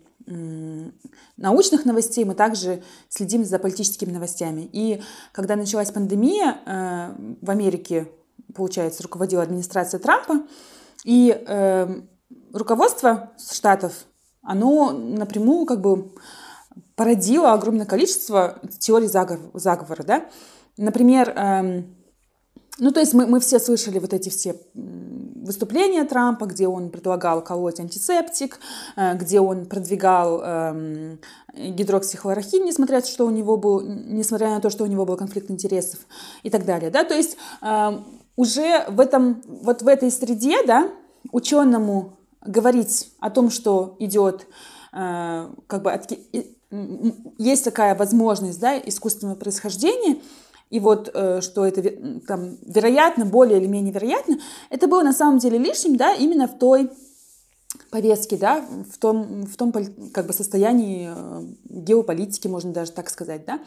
[1.38, 4.70] научных новостей, мы также следим за политическими новостями.
[4.74, 8.10] И когда началась пандемия, э, в Америке,
[8.54, 10.46] получается, руководила администрация Трампа,
[11.06, 12.02] и э,
[12.52, 13.94] руководство штатов,
[14.42, 16.12] оно напрямую как бы
[16.96, 19.52] породило огромное количество теорий заговора.
[19.54, 20.26] заговора да?
[20.78, 21.96] Например, эм,
[22.80, 24.56] ну, то есть мы, мы все слышали вот эти все
[25.48, 28.60] выступления Трампа, где он предлагал колоть антисептик,
[28.96, 31.20] э, где он продвигал эм,
[31.56, 36.02] гидроксихлорохин, несмотря, что у него был, несмотря на то, что у него был конфликт интересов
[36.44, 36.92] и так далее.
[36.92, 37.04] Да?
[37.04, 38.06] То есть эм,
[38.36, 40.90] уже в, этом, вот в этой среде да,
[41.32, 44.46] ученому говорить о том, что идет
[44.94, 46.00] э, как бы
[47.38, 50.18] есть такая возможность да, искусственного происхождения–
[50.70, 51.82] и вот э, что это
[52.28, 54.38] там, вероятно, более или менее вероятно,
[54.70, 56.92] это было на самом деле лишним, да, именно в той
[57.90, 59.72] повестке, да, в том, в том
[60.14, 63.60] как бы состоянии э, геополитики, можно даже так сказать, да,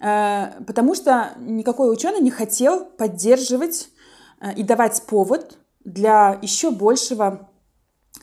[0.00, 3.88] э, потому что никакой ученый не хотел поддерживать
[4.54, 7.48] и давать повод для еще большего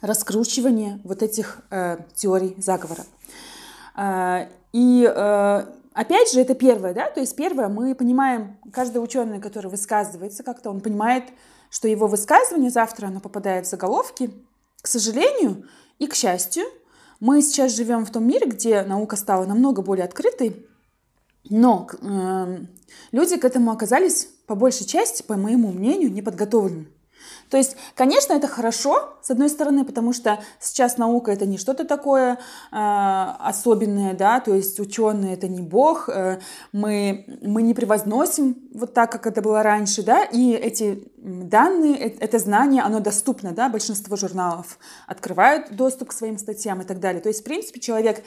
[0.02, 1.62] раскручивания вот этих
[2.14, 3.04] теорий заговора.
[4.74, 5.12] И
[5.94, 10.72] Опять же, это первое, да, то есть первое, мы понимаем, каждый ученый, который высказывается как-то,
[10.72, 11.26] он понимает,
[11.70, 14.32] что его высказывание завтра оно попадает в заголовки.
[14.82, 15.68] К сожалению
[16.00, 16.64] и к счастью,
[17.20, 20.66] мы сейчас живем в том мире, где наука стала намного более открытой,
[21.50, 22.58] но э,
[23.12, 26.88] люди к этому оказались по большей части, по моему мнению, неподготовлены.
[27.50, 31.86] То есть, конечно, это хорошо, с одной стороны, потому что сейчас наука это не что-то
[31.86, 32.36] такое э,
[32.72, 36.40] особенное, да, то есть ученые это не бог, э,
[36.72, 42.18] мы, мы не превозносим вот так, как это было раньше, да, и эти данные, э,
[42.20, 47.22] это знание, оно доступно, да, большинство журналов открывают доступ к своим статьям и так далее.
[47.22, 48.24] То есть, в принципе, человек,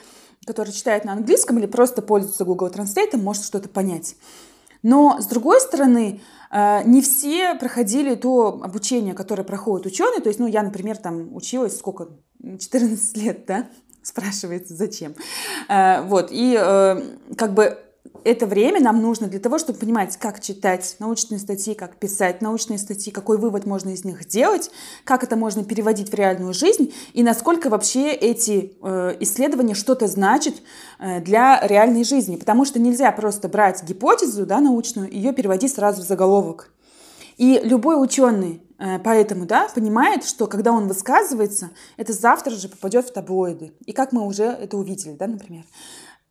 [0.46, 4.16] который читает на английском или просто пользуется Google Translate, может что-то понять.
[4.87, 6.20] Но, с другой стороны,
[6.53, 10.20] э, не все проходили то обучение, которое проходят ученые.
[10.20, 12.11] То есть, ну, я, например, там училась сколько?
[12.40, 13.66] 14 лет, да?
[14.03, 15.16] Спрашивается, зачем.
[15.68, 17.03] Э, вот, и э,
[17.37, 17.77] как бы
[18.26, 22.78] это время нам нужно для того, чтобы понимать, как читать научные статьи, как писать научные
[22.78, 24.70] статьи, какой вывод можно из них сделать,
[25.04, 30.54] как это можно переводить в реальную жизнь и насколько вообще эти э, исследования что-то значат
[30.98, 32.36] э, для реальной жизни.
[32.36, 36.72] Потому что нельзя просто брать гипотезу да, научную и ее переводить сразу в заголовок.
[37.36, 43.06] И любой ученый э, поэтому да, понимает, что когда он высказывается, это завтра же попадет
[43.06, 43.72] в таблоиды.
[43.84, 45.64] И как мы уже это увидели, да, например.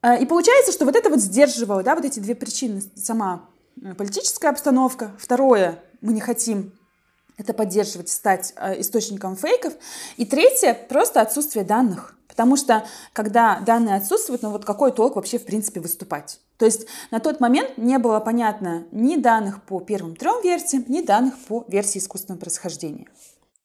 [0.06, 2.82] Э, и получается, что вот это вот сдерживало, да, вот эти две причины.
[2.96, 3.50] Сама
[3.82, 5.12] э, политическая обстановка.
[5.18, 6.74] Второе, мы не хотим
[7.38, 9.74] это поддерживать, стать э, источником фейков.
[10.18, 12.15] И третье, просто отсутствие данных.
[12.28, 16.39] Потому что, когда данные отсутствуют, ну вот какой толк вообще, в принципе, выступать?
[16.58, 21.02] То есть на тот момент не было понятно ни данных по первым трем версиям, ни
[21.02, 23.08] данных по версии искусственного происхождения.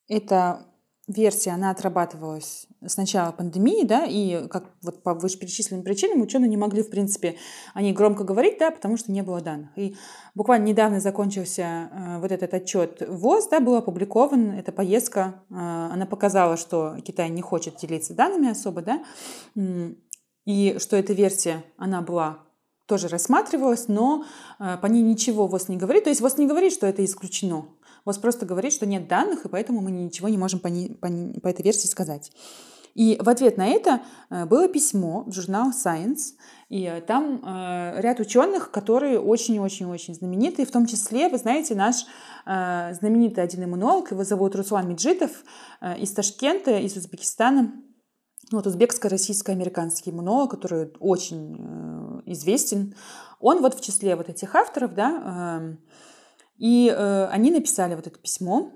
[0.08, 0.66] Это
[1.10, 6.56] версия, она отрабатывалась с начала пандемии, да, и как вот по вышеперечисленным причинам ученые не
[6.56, 7.36] могли, в принципе,
[7.74, 9.70] о ней громко говорить, да, потому что не было данных.
[9.76, 9.96] И
[10.34, 16.06] буквально недавно закончился э, вот этот отчет ВОЗ, да, был опубликован, эта поездка, э, она
[16.06, 19.02] показала, что Китай не хочет делиться данными особо, да,
[20.46, 22.38] и что эта версия, она была
[22.90, 24.24] тоже рассматривалась, но
[24.58, 26.04] э, по ней ничего ВОЗ не говорит.
[26.04, 27.66] То есть ВОЗ не говорит, что это исключено.
[28.04, 31.08] ВОЗ просто говорит, что нет данных, и поэтому мы ничего не можем по, не, по,
[31.40, 32.30] по этой версии сказать.
[32.94, 36.34] И в ответ на это э, было письмо в журнал Science,
[36.68, 42.06] и э, там э, ряд ученых, которые очень-очень-очень знаменитые, в том числе, вы знаете, наш
[42.44, 45.30] знаменитый один иммунолог, его зовут Руслан Меджитов,
[45.98, 47.72] из Ташкента, из Узбекистана,
[48.50, 52.94] вот узбекско-российско-американский иммунолог, который очень известен.
[53.38, 55.78] Он вот в числе вот этих авторов, да, эм,
[56.60, 58.70] и э, они написали вот это письмо,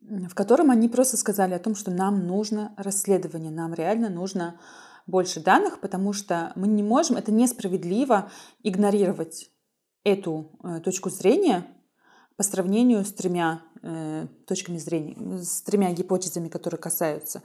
[0.00, 4.60] в котором они просто сказали о том, что нам нужно расследование, нам реально нужно
[5.04, 8.30] больше данных, потому что мы не можем, это несправедливо
[8.62, 9.50] игнорировать
[10.04, 11.66] эту э, точку зрения
[12.36, 17.42] по сравнению с тремя э, точками зрения, с тремя гипотезами, которые касаются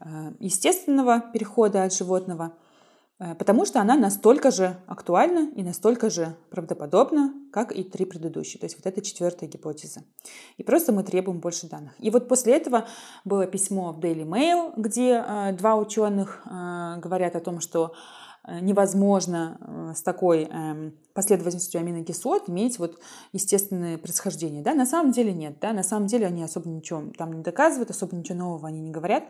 [0.00, 2.56] э, естественного перехода от животного–
[3.18, 8.60] потому что она настолько же актуальна и настолько же правдоподобна, как и три предыдущие.
[8.60, 10.04] То есть вот это четвертая гипотеза.
[10.56, 11.92] И просто мы требуем больше данных.
[11.98, 12.86] И вот после этого
[13.24, 17.92] было письмо в Daily Mail, где э, два ученых э, говорят о том, что
[18.62, 22.98] невозможно с такой эм, последовательностью аминокислот иметь вот
[23.32, 24.62] естественное происхождение.
[24.62, 24.72] Да?
[24.72, 25.58] На самом деле нет.
[25.60, 25.74] Да?
[25.74, 29.24] На самом деле они особо ничего там не доказывают, особо ничего нового они не говорят.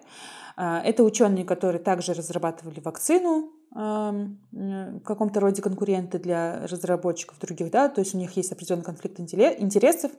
[0.57, 8.01] Это ученые, которые также разрабатывали вакцину в каком-то роде конкуренты для разработчиков других, да, то
[8.01, 10.11] есть у них есть определенный конфликт интересов.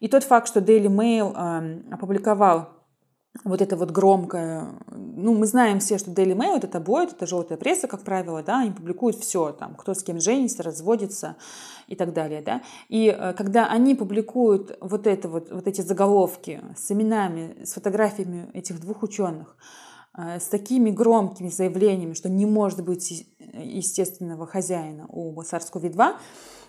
[0.00, 2.68] И тот факт, что Daily Mail опубликовал
[3.44, 7.58] вот это вот громкое, ну, мы знаем все, что Daily Mail это таблоид, это желтая
[7.58, 11.36] пресса, как правило, да, они публикуют все, там, кто с кем женится, разводится
[11.86, 12.62] и так далее, да.
[12.88, 18.48] И э, когда они публикуют вот это вот, вот эти заголовки с именами, с фотографиями
[18.54, 19.85] этих двух ученых, Э,
[20.16, 26.16] с такими громкими заявлениями, что не может быть естественного хозяина у SARS-CoV-2,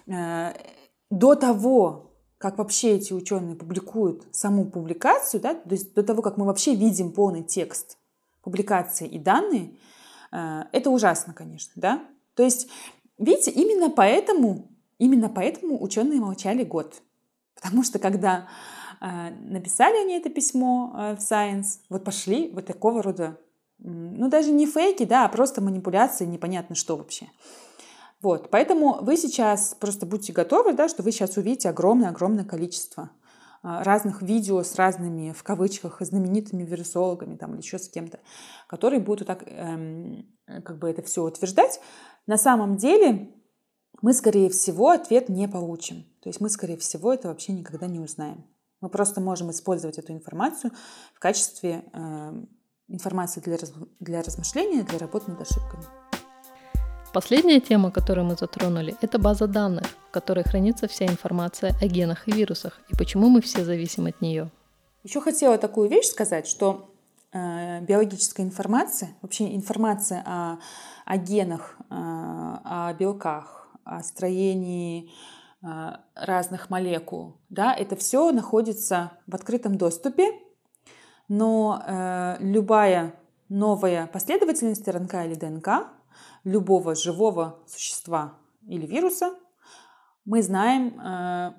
[0.07, 0.53] э,
[1.09, 6.37] до того, как вообще эти ученые публикуют саму публикацию, да, то есть до того, как
[6.37, 7.97] мы вообще видим полный текст
[8.41, 9.71] публикации и данные,
[10.31, 12.03] э, это ужасно, конечно, да.
[12.35, 12.67] То есть,
[13.17, 17.01] видите, именно поэтому, именно поэтому ученые молчали год.
[17.55, 18.47] Потому что когда
[18.99, 23.39] написали они это письмо а, в Science, вот пошли вот такого рода,
[23.79, 27.27] ну даже не фейки, да, а просто манипуляции, непонятно что вообще.
[28.21, 33.11] Вот, поэтому вы сейчас просто будьте готовы, да, что вы сейчас увидите огромное-огромное количество
[33.61, 38.19] а, разных видео с разными, в кавычках, знаменитыми вирусологами там, или еще с кем-то,
[38.67, 41.79] которые будут так, эм, как бы это все утверждать.
[42.25, 43.31] На самом деле
[44.01, 46.03] мы, скорее всего, ответ не получим.
[46.21, 48.45] То есть мы, скорее всего, это вообще никогда не узнаем.
[48.81, 50.71] Мы просто можем использовать эту информацию
[51.15, 52.43] в качестве э,
[52.87, 55.83] информации для, раз, для размышления, для работы над ошибками.
[57.13, 62.27] Последняя тема, которую мы затронули, это база данных, в которой хранится вся информация о генах
[62.27, 64.51] и вирусах, и почему мы все зависим от нее.
[65.03, 66.93] Еще хотела такую вещь сказать, что
[67.31, 70.59] э, биологическая информация, вообще информация о,
[71.05, 75.09] о генах, э, о белках, о строении
[75.61, 80.31] разных молекул, да, это все находится в открытом доступе,
[81.27, 83.15] но э, любая
[83.49, 85.87] новая последовательность РНК или ДНК
[86.43, 88.37] любого живого существа
[88.67, 89.33] или вируса,
[90.25, 91.53] мы знаем, э,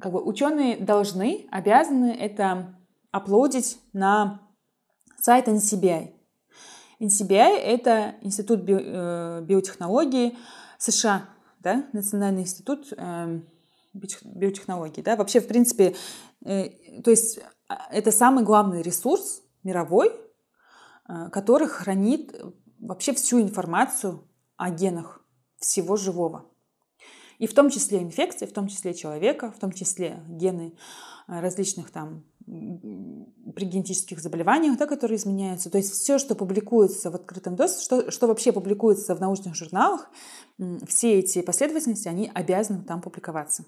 [0.00, 2.76] как бы ученые должны, обязаны это
[3.10, 4.40] аплодить на
[5.18, 6.12] сайт NCBI.
[7.00, 10.36] NCBI— это Институт э, биотехнологии
[10.78, 11.28] США,
[11.64, 13.40] да, Национальный институт э,
[13.94, 15.02] биотехнологий.
[15.02, 15.16] Да.
[15.16, 15.96] Вообще, в принципе,
[16.44, 20.12] э, то есть а, это самый главный ресурс мировой,
[21.08, 22.34] э, который хранит
[22.78, 25.24] вообще всю информацию о генах
[25.56, 26.50] всего живого.
[27.38, 30.76] И в том числе инфекции, в том числе человека, в том числе гены
[31.26, 35.70] э, различных там при генетических заболеваниях, да, которые изменяются.
[35.70, 40.10] То есть все, что публикуется в открытом доступе, что, что вообще публикуется в научных журналах,
[40.86, 43.64] все эти последовательности, они обязаны там публиковаться.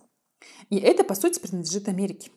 [0.68, 2.30] И это, по сути, принадлежит Америке.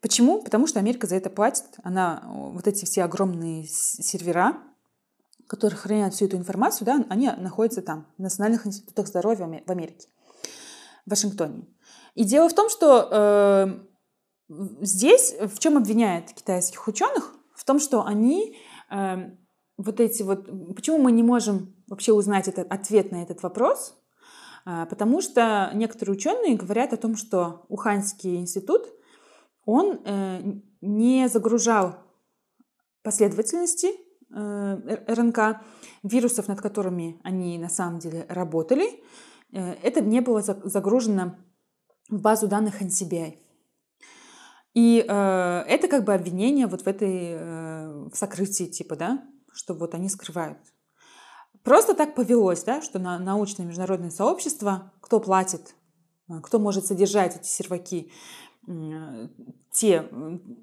[0.00, 0.42] Почему?
[0.42, 1.64] Потому что Америка за это платит.
[1.82, 4.58] Она вот эти все огромные сервера,
[5.46, 10.08] которые хранят всю эту информацию, да, они находятся там, в Национальных институтах здоровья в Америке,
[11.06, 11.66] в Вашингтоне.
[12.14, 13.78] И дело в том, что э,
[14.48, 17.32] здесь в чем обвиняют китайских ученых?
[17.54, 18.56] В том, что они
[18.90, 19.30] э,
[19.76, 20.46] вот эти вот...
[20.74, 23.94] Почему мы не можем вообще узнать этот ответ на этот вопрос?
[24.66, 28.86] Э, потому что некоторые ученые говорят о том, что Уханьский институт,
[29.64, 30.42] он э,
[30.80, 31.96] не загружал
[33.02, 33.88] последовательности
[34.34, 34.76] Э,
[35.06, 35.62] РНК,
[36.02, 38.86] вирусов, над которыми они на самом деле работали,
[39.52, 41.36] э, это не было загружено
[42.10, 43.36] в базу данных NCBI.
[44.76, 49.72] И э, это как бы обвинение вот в этой, э, в сокрытии типа, да, что
[49.72, 50.58] вот они скрывают.
[51.62, 55.74] Просто так повелось, да, что на научное международное сообщество, кто платит,
[56.28, 58.12] э, кто может содержать эти серваки,
[58.68, 59.28] э,
[59.72, 60.10] те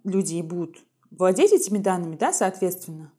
[0.03, 0.77] люди и будут
[1.09, 3.11] владеть этими данными, да, соответственно.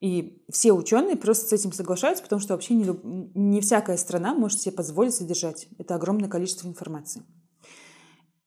[0.00, 2.84] И все ученые просто с этим соглашаются, потому что вообще не,
[3.38, 7.22] не всякая страна может себе позволить содержать это огромное количество информации.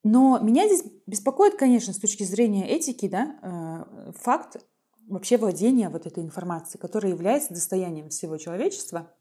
[0.03, 4.57] Но меня здесь беспокоит, конечно, с точки зрения этики, да, э, факт
[5.07, 9.11] вообще владения вот этой информацией, которая является достоянием всего человечества.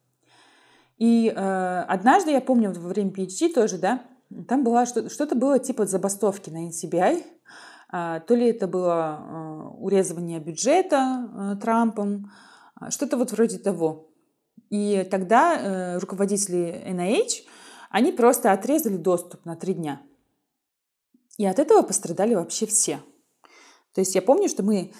[0.99, 4.05] И э, однажды, я помню, во время PhD тоже, да,
[4.47, 7.25] там было что-то, было типа забастовки на NCBI,
[7.91, 12.31] а, то ли это было а, урезывание бюджета а, Трампом,
[12.91, 14.11] что-то вот вроде того.
[14.71, 17.49] И тогда э, руководители NIH,
[17.91, 20.03] они просто отрезали доступ на три дня.
[21.39, 23.01] И от этого пострадали вообще все.
[23.95, 24.93] То есть я помню, что мы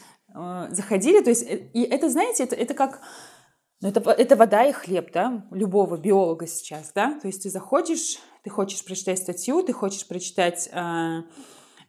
[0.71, 3.01] заходили, то есть, э, и это, знаете, это, это как,
[3.81, 8.19] ну, это, это вода и хлеб, да, любого биолога сейчас, да, то есть ты заходишь,
[8.45, 10.71] ты хочешь прочитать статью, ты хочешь прочитать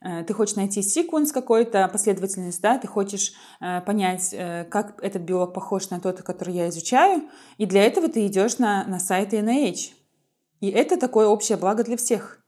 [0.02, 5.22] Э, ты хочешь найти секвенс какой-то, последовательность, да, ты хочешь э, понять, э, как этот
[5.22, 7.28] белок похож на тот, который я изучаю,
[7.58, 9.92] и для этого ты идешь на, на сайт NIH.
[10.60, 12.39] И это такое общее благо для всех.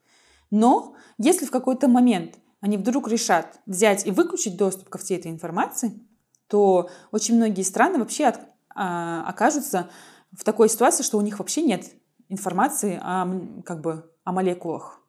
[0.53, 5.30] Но если в какой-то момент они вдруг решат взять и выключить доступ ко всей этой
[5.32, 5.98] информации,
[6.46, 8.40] то очень многие страны вообще от,
[8.74, 9.88] а, окажутся
[10.30, 11.86] в такой ситуации, что у них вообще нет
[12.28, 15.00] информации о, как бы, о молекулах.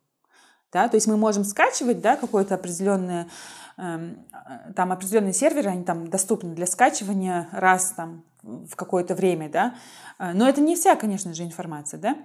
[0.72, 0.88] Да?
[0.88, 3.28] То есть мы можем скачивать да, какое-то определенное,
[3.78, 4.26] эм,
[4.76, 9.76] там определенные серверы, они там доступны для скачивания раз там, в какое-то время, да?
[10.20, 12.18] Э, но это не вся, конечно же, информация, да?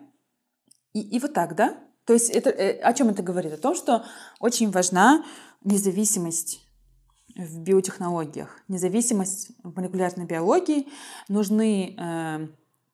[0.92, 1.76] И, и вот так, да?
[2.08, 3.52] То есть это, э, о чем это говорит?
[3.52, 4.02] О том, что
[4.40, 5.26] очень важна
[5.62, 6.66] независимость
[7.36, 10.88] в биотехнологиях, независимость в молекулярной биологии.
[11.28, 12.48] Нужны э,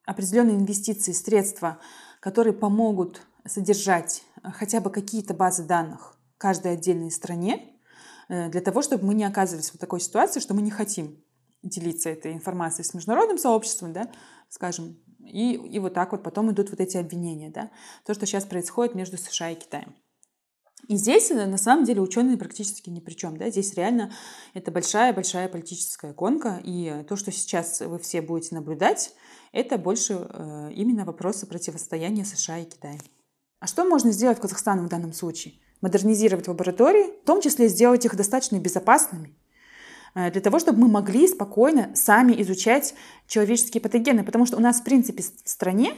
[0.05, 1.79] определенные инвестиции, средства,
[2.19, 7.73] которые помогут содержать хотя бы какие-то базы данных каждой отдельной стране,
[8.29, 11.23] э, для того, чтобы мы не оказывались в такой ситуации, что мы не хотим
[11.62, 14.11] делиться этой информацией с международным сообществом, да,
[14.49, 17.70] скажем, и, и вот так вот потом идут вот эти обвинения, да,
[18.05, 19.95] то, что сейчас происходит между США и Китаем.
[20.89, 23.37] И здесь, э, на самом деле, ученые практически ни при чем.
[23.37, 23.49] Да?
[23.51, 24.12] Здесь реально
[24.53, 26.61] это большая-большая политическая гонка.
[26.62, 29.14] И то, что сейчас вы все будете наблюдать,
[29.53, 32.99] это больше э, именно вопросы противостояния США и Китая.
[33.61, 35.55] А что можно сделать Казахстану в данном случае?
[35.81, 39.37] Модернизировать лаборатории, в том числе сделать их достаточно безопасными,
[40.15, 42.95] для того, чтобы мы могли спокойно сами изучать
[43.27, 45.95] человеческие патогены, потому что у нас, в принципе, в стране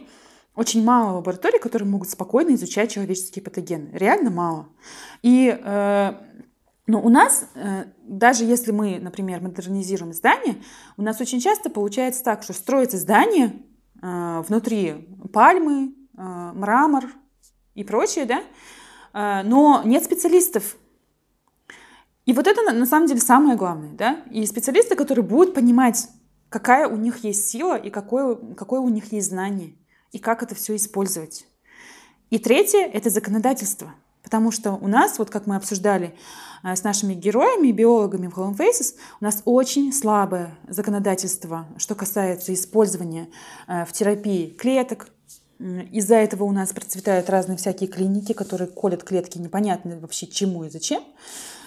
[0.54, 3.90] очень мало лабораторий, которые могут спокойно изучать человеческие патогены.
[3.92, 4.68] Реально мало.
[5.22, 6.12] И э,
[6.86, 10.62] но у нас, э, даже если мы, например, модернизируем здание,
[10.96, 13.52] у нас очень часто получается так, что строится здание,
[14.02, 17.06] э, внутри пальмы, э, мрамор
[17.74, 18.42] и прочее, да,
[19.44, 20.76] но нет специалистов.
[22.26, 26.08] И вот это на самом деле самое главное, да, и специалисты, которые будут понимать,
[26.48, 29.76] какая у них есть сила и какое, какое у них есть знание,
[30.12, 31.46] и как это все использовать.
[32.30, 33.94] И третье— это законодательство—
[34.26, 36.12] Потому что у нас, вот как мы обсуждали
[36.64, 42.52] э, с нашими героями, биологами в Home Faces, у нас очень слабое законодательство, что касается
[42.52, 43.28] использования
[43.68, 45.10] э, в терапии клеток.
[45.60, 50.70] Из-за этого у нас процветают разные всякие клиники, которые колят клетки непонятно вообще чему и
[50.70, 51.04] зачем.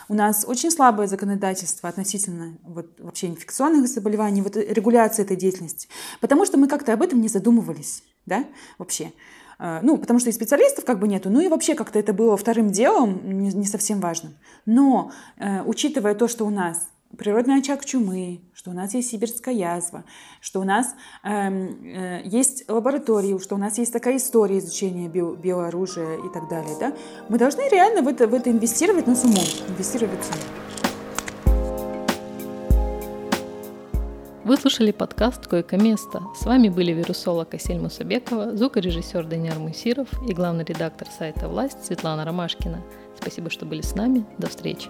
[0.09, 5.87] У нас очень слабое законодательство относительно вот, вообще инфекционных заболеваний, вот регуляции этой деятельности,
[6.19, 8.43] потому что мы как-то об этом не задумывались, да,
[8.79, 9.13] вообще.
[9.59, 12.35] А, ну, потому что и специалистов как бы нету, ну и вообще как-то это было
[12.37, 14.33] вторым делом, не, не совсем важным.
[14.65, 19.55] Но, э, учитывая то, что у нас природный очаг чумы, что у нас есть сибирская
[19.55, 20.03] язва,
[20.41, 20.93] что у нас
[21.23, 26.49] э, э, есть лаборатории, что у нас есть такая история изучения био, биооружия и так
[26.49, 26.93] далее, да,
[27.29, 30.31] мы должны реально в это, в это инвестировать, но с умом, инвестировать с.
[34.43, 36.23] Вы слушали подкаст «Койко-место».
[36.35, 42.25] С вами были вирусолог Асель Мусабекова, звукорежиссер Даниил Мусиров и главный редактор сайта «Власть» Светлана
[42.25, 42.81] Ромашкина.
[43.21, 44.25] Спасибо, что были с нами.
[44.37, 44.89] До встречи.